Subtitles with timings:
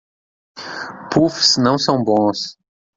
[1.11, 2.57] Puffs não são bons